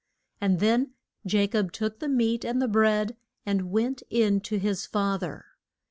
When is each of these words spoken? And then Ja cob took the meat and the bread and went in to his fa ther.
And 0.41 0.59
then 0.59 0.93
Ja 1.25 1.45
cob 1.45 1.71
took 1.71 1.99
the 1.99 2.09
meat 2.09 2.43
and 2.43 2.59
the 2.59 2.67
bread 2.67 3.15
and 3.45 3.69
went 3.69 4.01
in 4.09 4.39
to 4.41 4.57
his 4.57 4.87
fa 4.87 5.17
ther. 5.21 5.45